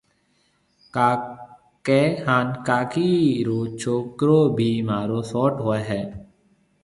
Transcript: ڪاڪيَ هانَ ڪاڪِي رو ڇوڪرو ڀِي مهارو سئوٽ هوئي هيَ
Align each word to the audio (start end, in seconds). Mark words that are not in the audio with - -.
ڪاڪيَ 0.95 1.99
هانَ 2.25 2.47
ڪاڪِي 2.67 3.11
رو 3.47 3.59
ڇوڪرو 3.81 4.39
ڀِي 4.57 4.71
مهارو 4.87 5.19
سئوٽ 5.31 5.53
هوئي 5.65 5.81
هيَ 5.89 6.01